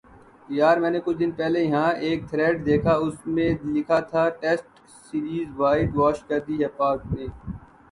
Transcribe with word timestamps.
یار 0.49 0.77
میں 0.77 0.89
نے 0.91 0.99
کچھ 1.05 1.17
دن 1.17 1.31
پہلے 1.31 1.59
یہاں 1.61 1.91
ایک 2.05 2.19
تھریڈ 2.29 2.65
دیکھا 2.65 2.93
اس 3.03 3.15
میں 3.35 3.49
لکھا 3.65 3.99
تھا 4.09 4.27
ٹیسٹ 4.41 4.67
سیریز 5.05 5.47
وائٹ 5.57 5.95
واش 5.95 6.23
کر 6.27 6.39
دی 6.47 6.61
ہے 6.63 6.67
پاک 6.77 6.99
نے 7.13 7.25